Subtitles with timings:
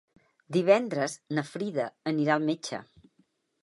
[0.57, 2.85] Divendres na Frida anirà al metge.